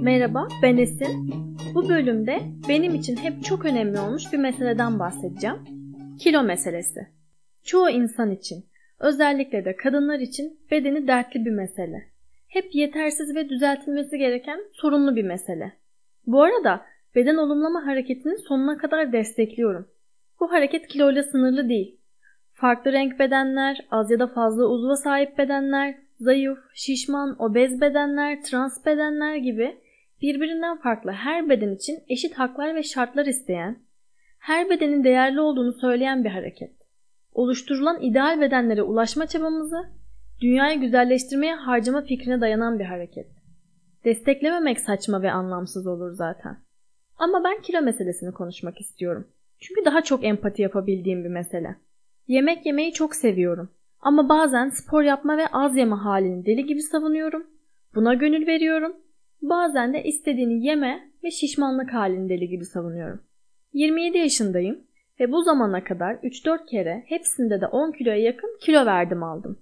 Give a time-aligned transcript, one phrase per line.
[0.00, 1.30] Merhaba, ben Esin.
[1.74, 5.56] Bu bölümde benim için hep çok önemli olmuş bir meseleden bahsedeceğim.
[6.20, 7.06] Kilo meselesi.
[7.64, 8.64] Çoğu insan için,
[9.00, 12.02] özellikle de kadınlar için bedeni dertli bir mesele.
[12.48, 15.72] Hep yetersiz ve düzeltilmesi gereken sorunlu bir mesele.
[16.26, 19.88] Bu arada beden olumlama hareketini sonuna kadar destekliyorum.
[20.40, 22.00] Bu hareket kiloyla sınırlı değil.
[22.52, 28.86] Farklı renk bedenler, az ya da fazla uzva sahip bedenler, zayıf, şişman, obez bedenler, trans
[28.86, 29.76] bedenler gibi
[30.22, 33.78] birbirinden farklı her beden için eşit haklar ve şartlar isteyen,
[34.38, 36.72] her bedenin değerli olduğunu söyleyen bir hareket.
[37.32, 39.76] Oluşturulan ideal bedenlere ulaşma çabamızı
[40.40, 43.26] dünyayı güzelleştirmeye harcama fikrine dayanan bir hareket.
[44.04, 46.65] Desteklememek saçma ve anlamsız olur zaten.
[47.18, 49.28] Ama ben kilo meselesini konuşmak istiyorum.
[49.60, 51.76] Çünkü daha çok empati yapabildiğim bir mesele.
[52.26, 53.70] Yemek yemeyi çok seviyorum.
[54.00, 57.46] Ama bazen spor yapma ve az yeme halini deli gibi savunuyorum.
[57.94, 58.96] Buna gönül veriyorum.
[59.42, 63.20] Bazen de istediğini yeme ve şişmanlık halini deli gibi savunuyorum.
[63.72, 64.80] 27 yaşındayım
[65.20, 69.58] ve bu zamana kadar 3-4 kere hepsinde de 10 kiloya yakın kilo verdim aldım.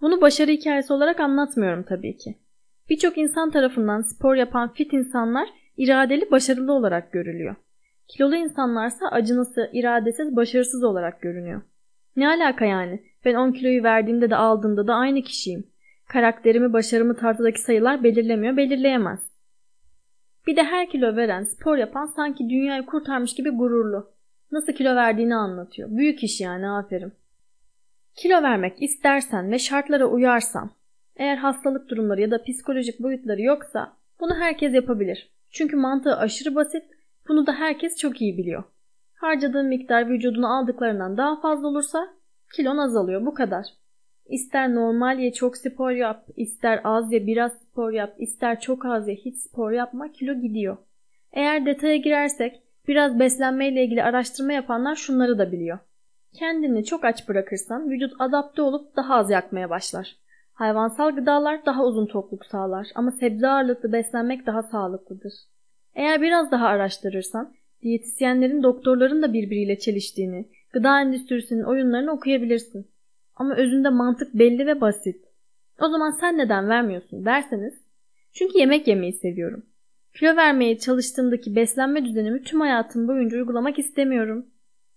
[0.00, 2.34] Bunu başarı hikayesi olarak anlatmıyorum tabii ki.
[2.90, 7.54] Birçok insan tarafından spor yapan fit insanlar iradeli başarılı olarak görülüyor.
[8.08, 11.62] Kilolu insanlarsa acınası, iradesiz, başarısız olarak görünüyor.
[12.16, 13.02] Ne alaka yani?
[13.24, 15.66] Ben 10 kiloyu verdiğimde de aldığımda da aynı kişiyim.
[16.08, 19.20] Karakterimi, başarımı tartıdaki sayılar belirlemiyor, belirleyemez.
[20.46, 24.14] Bir de her kilo veren, spor yapan sanki dünyayı kurtarmış gibi gururlu.
[24.52, 25.88] Nasıl kilo verdiğini anlatıyor.
[25.90, 27.12] Büyük iş yani aferin.
[28.14, 30.70] Kilo vermek istersen ve şartlara uyarsan,
[31.16, 35.33] eğer hastalık durumları ya da psikolojik boyutları yoksa bunu herkes yapabilir.
[35.54, 36.82] Çünkü mantığı aşırı basit,
[37.28, 38.64] bunu da herkes çok iyi biliyor.
[39.14, 42.08] Harcadığın miktar vücudunu aldıklarından daha fazla olursa
[42.56, 43.66] kilon azalıyor bu kadar.
[44.26, 49.08] İster normal ye çok spor yap, ister az ye biraz spor yap, ister çok az
[49.08, 50.76] ye hiç spor yapma kilo gidiyor.
[51.32, 55.78] Eğer detaya girersek biraz beslenmeyle ilgili araştırma yapanlar şunları da biliyor.
[56.32, 60.16] Kendini çok aç bırakırsan vücut adapte olup daha az yakmaya başlar.
[60.54, 65.32] Hayvansal gıdalar daha uzun tokluk sağlar ama sebze ağırlıklı beslenmek daha sağlıklıdır.
[65.94, 72.90] Eğer biraz daha araştırırsan diyetisyenlerin doktorların da birbiriyle çeliştiğini, gıda endüstrisinin oyunlarını okuyabilirsin.
[73.36, 75.24] Ama özünde mantık belli ve basit.
[75.80, 77.74] O zaman sen neden vermiyorsun derseniz
[78.32, 79.66] çünkü yemek yemeyi seviyorum.
[80.14, 84.46] Kilo vermeye çalıştığımdaki beslenme düzenimi tüm hayatım boyunca uygulamak istemiyorum.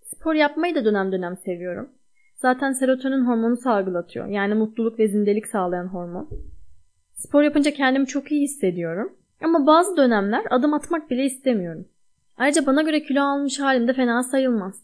[0.03, 1.89] Spor yapmayı da dönem dönem seviyorum.
[2.37, 4.27] Zaten serotonin hormonu salgılatıyor.
[4.27, 6.29] Yani mutluluk ve zindelik sağlayan hormon.
[7.13, 9.13] Spor yapınca kendimi çok iyi hissediyorum.
[9.43, 11.87] Ama bazı dönemler adım atmak bile istemiyorum.
[12.37, 14.83] Ayrıca bana göre kilo almış halim de fena sayılmaz.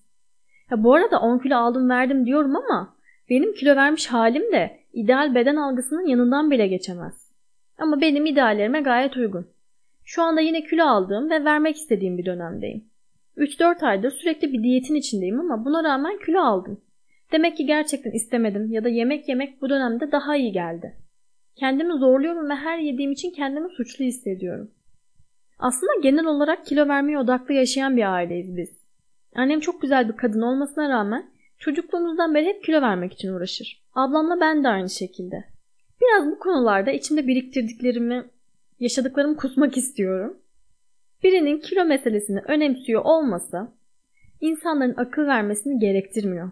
[0.72, 2.96] Ya bu arada 10 kilo aldım verdim diyorum ama
[3.30, 7.32] benim kilo vermiş halim de ideal beden algısının yanından bile geçemez.
[7.78, 9.48] Ama benim ideallerime gayet uygun.
[10.04, 12.84] Şu anda yine kilo aldığım ve vermek istediğim bir dönemdeyim.
[13.38, 16.82] 3-4 aydır sürekli bir diyetin içindeyim ama buna rağmen kilo aldım.
[17.34, 20.96] Demek ki gerçekten istemedim ya da yemek yemek bu dönemde daha iyi geldi.
[21.56, 24.72] Kendimi zorluyorum ve her yediğim için kendimi suçlu hissediyorum.
[25.60, 28.70] Aslında genel olarak kilo vermeye odaklı yaşayan bir aileyiz biz.
[29.36, 31.26] Annem çok güzel bir kadın olmasına rağmen
[31.60, 33.84] çocukluğumuzdan beri hep kilo vermek için uğraşır.
[33.94, 35.44] Ablamla ben de aynı şekilde.
[36.02, 38.26] Biraz bu konularda içimde biriktirdiklerimi,
[38.80, 40.38] yaşadıklarımı kusmak istiyorum.
[41.24, 43.68] Birinin kilo meselesini önemsiyor olması
[44.42, 46.52] insanların akıl vermesini gerektirmiyor.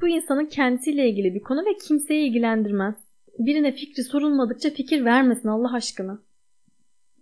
[0.00, 2.94] Bu insanın kendisiyle ilgili bir konu ve kimseyi ilgilendirmez.
[3.38, 6.22] Birine fikri sorulmadıkça fikir vermesin Allah aşkına.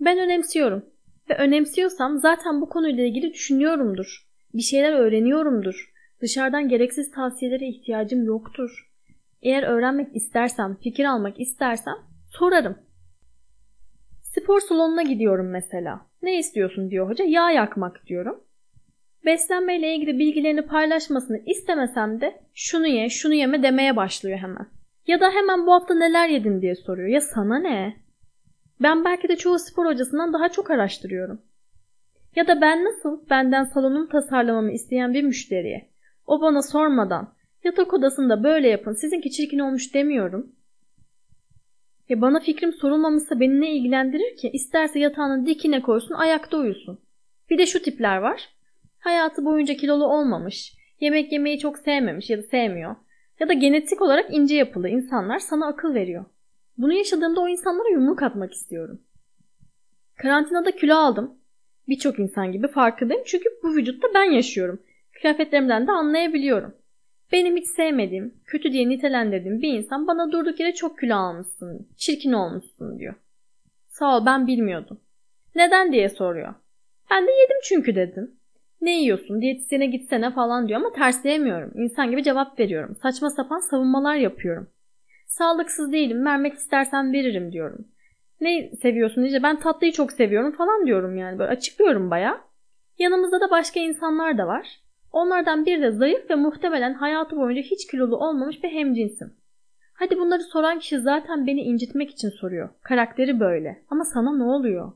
[0.01, 0.85] Ben önemsiyorum
[1.31, 4.27] ve önemsiyorsam zaten bu konuyla ilgili düşünüyorumdur.
[4.55, 5.93] Bir şeyler öğreniyorumdur.
[6.21, 8.91] Dışarıdan gereksiz tavsiyelere ihtiyacım yoktur.
[9.43, 11.97] Eğer öğrenmek istersem, fikir almak istersem
[12.29, 12.79] sorarım.
[14.23, 16.07] Spor salonuna gidiyorum mesela.
[16.23, 17.25] Ne istiyorsun diyor hoca.
[17.25, 18.45] Yağ yakmak diyorum.
[19.25, 24.67] Beslenmeyle ilgili bilgilerini paylaşmasını istemesem de şunu ye, şunu yeme demeye başlıyor hemen.
[25.07, 27.09] Ya da hemen bu hafta neler yedin diye soruyor.
[27.09, 27.97] Ya sana ne?
[28.83, 31.43] Ben belki de çoğu spor hocasından daha çok araştırıyorum.
[32.37, 35.89] Ya da ben nasıl benden salonun tasarlamamı isteyen bir müşteriye
[36.27, 37.35] o bana sormadan
[37.65, 40.53] yatak odasında böyle yapın sizinki çirkin olmuş demiyorum.
[42.09, 44.51] Ya bana fikrim sorulmamışsa beni ne ilgilendirir ki?
[44.53, 46.99] İsterse yatağının dikine koysun ayakta uyusun.
[47.51, 48.49] Bir de şu tipler var.
[48.99, 52.97] Hayatı boyunca kilolu olmamış, yemek yemeyi çok sevmemiş ya da sevmiyor.
[53.41, 56.25] Ya da genetik olarak ince yapılı insanlar sana akıl veriyor.
[56.79, 59.03] Bunu yaşadığımda o insanlara yumruk atmak istiyorum.
[60.17, 61.39] Karantinada kilo aldım
[61.89, 64.83] Birçok insan gibi farkındayım çünkü bu vücutta ben yaşıyorum.
[65.21, 66.75] Kıyafetlerimden de anlayabiliyorum.
[67.33, 72.33] Benim hiç sevmediğim, kötü diye nitelendirdiğim bir insan bana durduk yere çok kilo almışsın, çirkin
[72.33, 73.15] olmuşsun diyor.
[73.89, 75.01] Sağ ol ben bilmiyordum.
[75.55, 76.55] Neden diye soruyor.
[77.11, 78.38] Ben de yedim çünkü dedim.
[78.81, 81.73] Ne yiyorsun diyetisyene gitsene falan diyor ama tersleyemiyorum.
[81.75, 82.97] İnsan gibi cevap veriyorum.
[83.03, 84.71] Saçma sapan savunmalar yapıyorum.
[85.27, 87.89] Sağlıksız değilim vermek istersen veririm diyorum.
[88.41, 92.41] Ne seviyorsun diyece ben tatlıyı çok seviyorum falan diyorum yani böyle açıklıyorum baya.
[92.99, 94.81] Yanımızda da başka insanlar da var.
[95.13, 99.33] Onlardan biri de zayıf ve muhtemelen hayatı boyunca hiç kilolu olmamış bir hemcinsim.
[99.95, 102.69] Hadi bunları soran kişi zaten beni incitmek için soruyor.
[102.83, 103.83] Karakteri böyle.
[103.91, 104.93] Ama sana ne oluyor?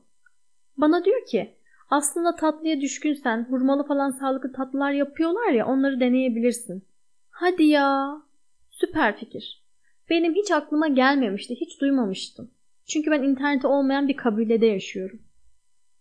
[0.77, 1.55] Bana diyor ki
[1.93, 6.83] aslında tatlıya düşkünsen hurmalı falan sağlıklı tatlılar yapıyorlar ya onları deneyebilirsin.
[7.29, 8.21] Hadi ya.
[8.69, 9.63] Süper fikir.
[10.09, 12.51] Benim hiç aklıma gelmemişti, hiç duymamıştım.
[12.85, 15.19] Çünkü ben interneti olmayan bir kabilede yaşıyorum.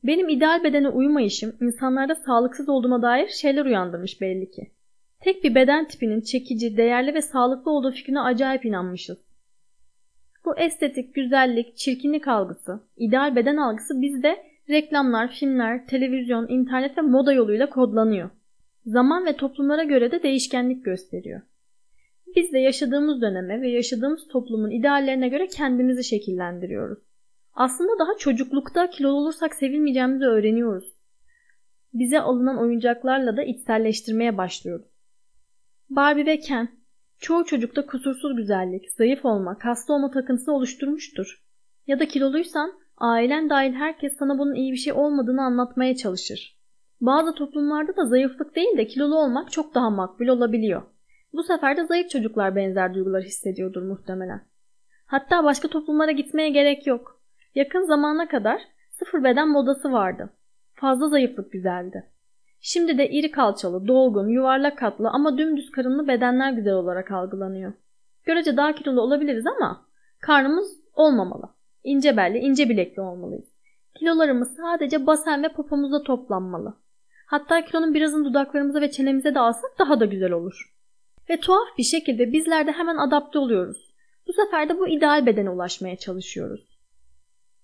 [0.05, 4.71] Benim ideal bedene uymayışım insanlarda sağlıksız olduğuma dair şeyler uyandırmış belli ki.
[5.21, 9.19] Tek bir beden tipinin çekici, değerli ve sağlıklı olduğu fikrine acayip inanmışız.
[10.45, 17.33] Bu estetik, güzellik, çirkinlik algısı, ideal beden algısı bizde reklamlar, filmler, televizyon, internet ve moda
[17.33, 18.31] yoluyla kodlanıyor.
[18.87, 21.41] Zaman ve toplumlara göre de değişkenlik gösteriyor.
[22.37, 26.99] Biz de yaşadığımız döneme ve yaşadığımız toplumun ideallerine göre kendimizi şekillendiriyoruz.
[27.55, 30.93] Aslında daha çocuklukta kilolu olursak sevilmeyeceğimizi öğreniyoruz.
[31.95, 34.87] Bize alınan oyuncaklarla da içselleştirmeye başlıyoruz.
[35.91, 36.69] Barbie ve Ken,
[37.19, 41.43] çoğu çocukta kusursuz güzellik, zayıf olma, kaslı olma takıntısı oluşturmuştur.
[41.87, 46.59] Ya da kiloluysan ailen dahil herkes sana bunun iyi bir şey olmadığını anlatmaya çalışır.
[47.01, 50.83] Bazı toplumlarda da zayıflık değil de kilolu olmak çok daha makbul olabiliyor.
[51.33, 54.41] Bu sefer de zayıf çocuklar benzer duygular hissediyordur muhtemelen.
[55.07, 57.21] Hatta başka toplumlara gitmeye gerek yok.
[57.55, 60.31] Yakın zamana kadar sıfır beden modası vardı.
[60.75, 62.09] Fazla zayıflık güzeldi.
[62.61, 67.73] Şimdi de iri kalçalı, dolgun, yuvarlak katlı ama dümdüz karınlı bedenler güzel olarak algılanıyor.
[68.25, 69.87] Görece daha kilolu olabiliriz ama
[70.21, 71.49] karnımız olmamalı.
[71.85, 73.49] İnce belli, ince bilekli olmalıyız.
[73.95, 76.77] Kilolarımız sadece basen ve popomuzda toplanmalı.
[77.27, 80.75] Hatta kilonun birazını dudaklarımıza ve çenemize de alsak daha da güzel olur.
[81.31, 83.95] Ve tuhaf bir şekilde bizler de hemen adapte oluyoruz.
[84.27, 86.79] Bu sefer de bu ideal bedene ulaşmaya çalışıyoruz.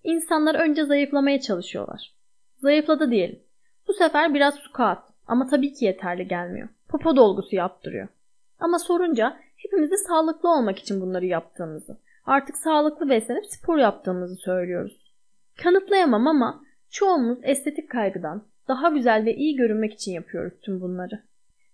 [0.04, 2.14] İnsanlar önce zayıflamaya çalışıyorlar.
[2.56, 3.42] Zayıfladı diyelim.
[3.88, 6.68] Bu sefer biraz su kat ama tabii ki yeterli gelmiyor.
[6.88, 8.08] Popo dolgusu yaptırıyor.
[8.60, 11.98] Ama sorunca hepimiz sağlıklı olmak için bunları yaptığımızı,
[12.28, 15.14] artık sağlıklı beslenip spor yaptığımızı söylüyoruz.
[15.62, 21.22] Kanıtlayamam ama çoğumuz estetik kaygıdan daha güzel ve iyi görünmek için yapıyoruz tüm bunları.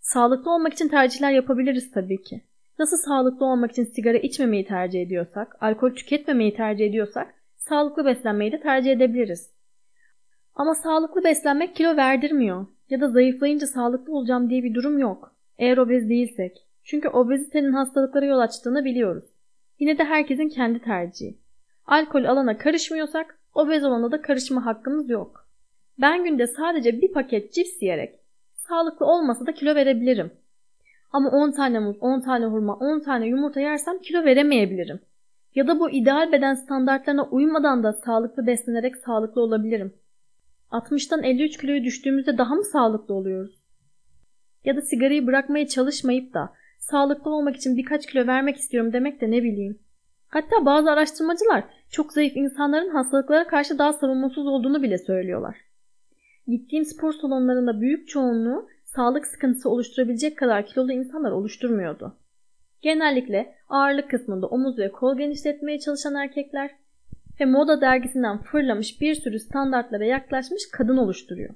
[0.01, 2.41] Sağlıklı olmak için tercihler yapabiliriz tabii ki.
[2.79, 8.61] Nasıl sağlıklı olmak için sigara içmemeyi tercih ediyorsak, alkol tüketmemeyi tercih ediyorsak, sağlıklı beslenmeyi de
[8.61, 9.50] tercih edebiliriz.
[10.55, 15.37] Ama sağlıklı beslenmek kilo verdirmiyor ya da zayıflayınca sağlıklı olacağım diye bir durum yok.
[15.59, 16.67] Eğer obez değilsek.
[16.85, 19.34] Çünkü obezitenin hastalıklara yol açtığını biliyoruz.
[19.85, 21.39] Yine de herkesin kendi tercihi.
[21.87, 25.49] Alkol alana karışmıyorsak obez olana da karışma hakkımız yok.
[26.01, 28.15] Ben günde sadece bir paket cips yiyerek
[28.55, 30.33] sağlıklı olmasa da kilo verebilirim.
[31.13, 35.01] Ama 10 tane muz, 10 tane hurma, 10 tane yumurta yersem kilo veremeyebilirim.
[35.55, 39.95] Ya da bu ideal beden standartlarına uymadan da sağlıklı beslenerek sağlıklı olabilirim.
[40.71, 43.65] 60'tan 53 kiloya düştüğümüzde daha mı sağlıklı oluyoruz?
[44.65, 46.53] Ya da sigarayı bırakmaya çalışmayıp da
[46.91, 49.79] sağlıklı olmak için birkaç kilo vermek istiyorum demek de ne bileyim.
[50.29, 55.57] Hatta bazı araştırmacılar çok zayıf insanların hastalıklara karşı daha savunmasız olduğunu bile söylüyorlar.
[56.47, 62.17] Gittiğim spor salonlarında büyük çoğunluğu sağlık sıkıntısı oluşturabilecek kadar kilolu insanlar oluşturmuyordu.
[62.83, 66.71] Genellikle ağırlık kısmında omuz ve kol genişletmeye çalışan erkekler
[67.41, 71.55] ve moda dergisinden fırlamış bir sürü standartlara yaklaşmış kadın oluşturuyor.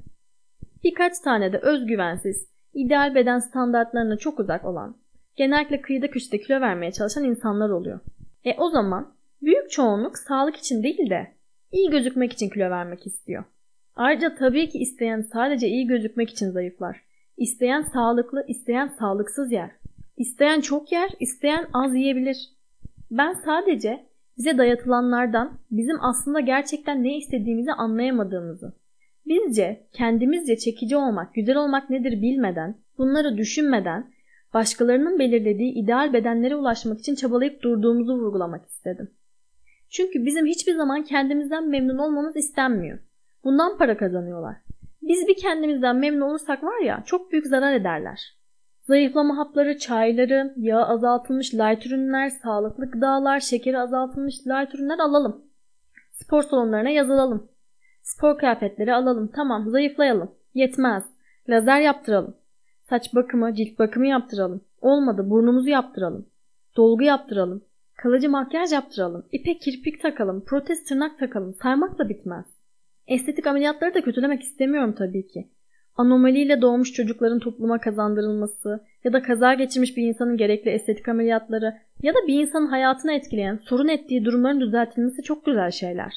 [0.85, 4.97] Birkaç tane de özgüvensiz, ideal beden standartlarına çok uzak olan,
[5.39, 8.01] genellikle kıyıda köşede kilo vermeye çalışan insanlar oluyor.
[8.45, 11.33] E o zaman büyük çoğunluk sağlık için değil de
[11.73, 13.45] iyi gözükmek için kilo vermek istiyor.
[13.97, 17.01] Ayrıca tabii ki isteyen sadece iyi gözükmek için zayıflar.
[17.37, 19.71] İsteyen sağlıklı, isteyen sağlıksız yer.
[20.17, 22.49] İsteyen çok yer, isteyen az yiyebilir.
[23.11, 24.07] Ben sadece
[24.39, 28.73] bize dayatılanlardan bizim aslında gerçekten ne istediğimizi anlayamadığımızı,
[29.27, 34.11] bizce kendimizce çekici olmak, güzel olmak nedir bilmeden, bunları düşünmeden
[34.55, 39.11] başkalarının belirlediği ideal bedenlere ulaşmak için çabalayıp durduğumuzu vurgulamak istedim.
[39.91, 42.99] Çünkü bizim hiçbir zaman kendimizden memnun olmamız istenmiyor.
[43.45, 44.57] Bundan para kazanıyorlar.
[45.03, 48.39] Biz bir kendimizden memnun olursak var ya çok büyük zarar ederler.
[48.83, 55.45] Zayıflama hapları, çayları, yağ azaltılmış light ürünler, sağlıklı gıdalar, şekeri azaltılmış light ürünler alalım.
[56.13, 57.49] Spor salonlarına yazılalım.
[58.03, 59.31] Spor kıyafetleri alalım.
[59.35, 60.31] Tamam zayıflayalım.
[60.55, 61.05] Yetmez.
[61.49, 62.37] Lazer yaptıralım.
[62.89, 64.61] Saç bakımı, cilt bakımı yaptıralım.
[64.81, 66.27] Olmadı burnumuzu yaptıralım.
[66.77, 67.65] Dolgu yaptıralım.
[67.97, 69.27] Kalıcı makyaj yaptıralım.
[69.33, 70.45] İpek kirpik takalım.
[70.45, 71.55] Protez tırnak takalım.
[71.55, 72.45] Saymakla bitmez.
[73.07, 75.49] Estetik ameliyatları da kötülemek istemiyorum tabii ki.
[75.97, 82.15] Anomaliyle doğmuş çocukların topluma kazandırılması ya da kaza geçirmiş bir insanın gerekli estetik ameliyatları ya
[82.15, 86.13] da bir insanın hayatını etkileyen, sorun ettiği durumların düzeltilmesi çok güzel şeyler.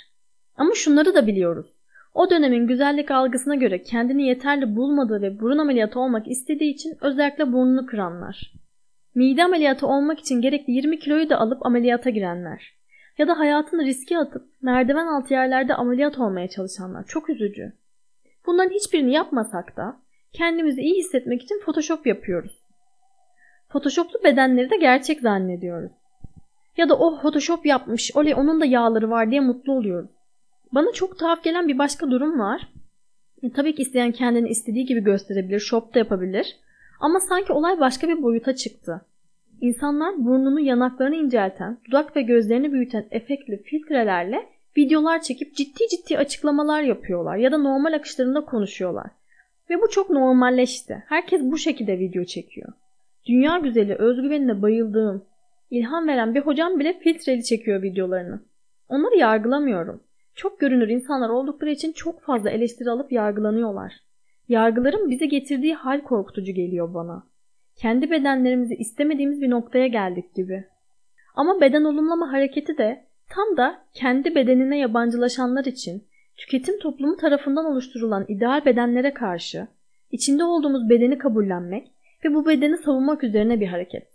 [0.56, 1.81] Ama şunları da biliyoruz.
[2.14, 7.54] O dönemin güzellik algısına göre kendini yeterli bulmadığı ve burun ameliyatı olmak istediği için özellikle
[7.54, 8.54] burnunu kıranlar.
[9.16, 12.74] Mide ameliyatı olmak için gerekli 20 kiloyu da alıp ameliyata girenler.
[13.18, 17.06] Ya da hayatını riske atıp merdiven altı yerlerde ameliyat olmaya çalışanlar.
[17.08, 17.74] Çok üzücü.
[18.46, 19.98] Bunların hiçbirini yapmasak da
[20.34, 22.62] kendimizi iyi hissetmek için Photoshop yapıyoruz.
[23.70, 25.92] Photoshoplu bedenleri de gerçek zannediyoruz.
[26.78, 30.21] Ya da oh Photoshop yapmış, oley onun da yağları var diye mutlu oluyoruz.
[30.72, 32.68] Bana çok tuhaf gelen bir başka durum var.
[33.44, 36.58] E, tabii ki isteyen kendini istediği gibi gösterebilir, shop da yapabilir.
[37.00, 39.02] Ama sanki olay başka bir boyuta çıktı.
[39.62, 46.82] İnsanlar burnunu yanaklarını incelten, dudak ve gözlerini büyüten efektli filtrelerle videolar çekip ciddi ciddi açıklamalar
[46.82, 49.08] yapıyorlar ya da normal akışlarında konuşuyorlar.
[49.70, 51.04] Ve bu çok normalleşti.
[51.08, 52.74] Herkes bu şekilde video çekiyor.
[53.26, 55.26] Dünya güzeli özgüvenine bayıldığım,
[55.72, 58.40] ilham veren bir hocam bile filtreli çekiyor videolarını.
[58.90, 60.02] Onları yargılamıyorum.
[60.42, 63.94] Çok görünür insanlar oldukları için çok fazla eleştiri alıp yargılanıyorlar.
[64.50, 67.24] Yargıların bize getirdiği hal korkutucu geliyor bana.
[67.76, 70.66] Kendi bedenlerimizi istemediğimiz bir noktaya geldik gibi.
[71.36, 76.04] Ama beden olumlama hareketi de tam da kendi bedenine yabancılaşanlar için
[76.38, 79.68] tüketim toplumu tarafından oluşturulan ideal bedenlere karşı
[80.12, 81.92] içinde olduğumuz bedeni kabullenmek
[82.26, 84.11] ve bu bedeni savunmak üzerine bir hareket.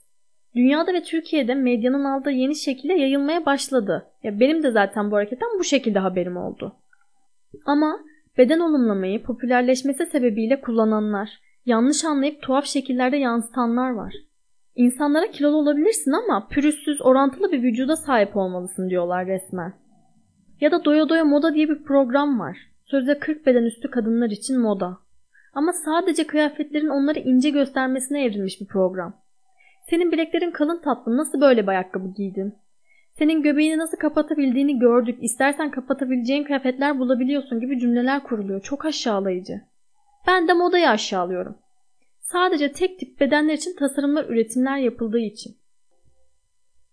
[0.56, 4.06] Dünyada ve Türkiye'de medyanın aldığı yeni şekilde yayılmaya başladı.
[4.22, 6.76] Ya benim de zaten bu hareketten bu şekilde haberim oldu.
[7.66, 8.00] Ama
[8.38, 11.30] beden olumlamayı popülerleşmesi sebebiyle kullananlar,
[11.66, 14.14] yanlış anlayıp tuhaf şekillerde yansıtanlar var.
[14.74, 19.72] İnsanlara kilolu olabilirsin ama pürüzsüz, orantılı bir vücuda sahip olmalısın diyorlar resmen.
[20.60, 22.58] Ya da doya doya moda diye bir program var.
[22.82, 24.98] Sözde 40 beden üstü kadınlar için moda.
[25.54, 29.25] Ama sadece kıyafetlerin onları ince göstermesine evrilmiş bir program.
[29.90, 32.54] Senin bileklerin kalın tatlım nasıl böyle bir ayakkabı giydin?
[33.18, 35.18] Senin göbeğini nasıl kapatabildiğini gördük.
[35.22, 38.62] İstersen kapatabileceğin kıyafetler bulabiliyorsun gibi cümleler kuruluyor.
[38.62, 39.60] Çok aşağılayıcı.
[40.26, 41.58] Ben de modayı aşağılıyorum.
[42.20, 45.56] Sadece tek tip bedenler için tasarımlar, üretimler yapıldığı için.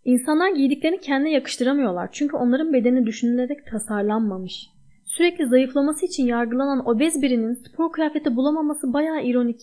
[0.05, 2.09] İnsanlar giydiklerini kendine yakıştıramıyorlar.
[2.11, 4.69] Çünkü onların bedeni düşünülerek tasarlanmamış.
[5.05, 9.61] Sürekli zayıflaması için yargılanan obez birinin spor kıyafeti bulamaması bayağı ironik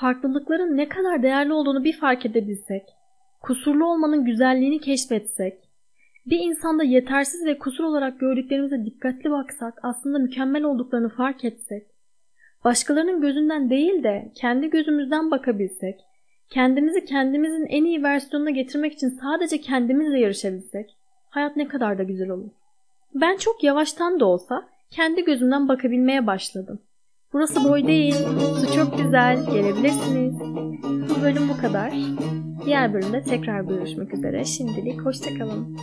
[0.00, 2.82] farklılıkların ne kadar değerli olduğunu bir fark edebilsek,
[3.42, 5.58] kusurlu olmanın güzelliğini keşfetsek,
[6.26, 11.86] bir insanda yetersiz ve kusur olarak gördüklerimize dikkatli baksak aslında mükemmel olduklarını fark etsek,
[12.64, 16.00] başkalarının gözünden değil de kendi gözümüzden bakabilsek,
[16.50, 20.90] kendimizi kendimizin en iyi versiyonuna getirmek için sadece kendimizle yarışabilsek,
[21.30, 22.50] hayat ne kadar da güzel olur.
[23.14, 26.80] Ben çok yavaştan da olsa kendi gözümden bakabilmeye başladım.
[27.32, 28.14] Burası boy değil.
[28.60, 29.46] Su çok güzel.
[29.50, 30.40] Gelebilirsiniz.
[31.10, 31.92] Bu bölüm bu kadar.
[32.66, 34.44] Diğer bölümde tekrar görüşmek üzere.
[34.44, 35.76] Şimdilik hoşçakalın.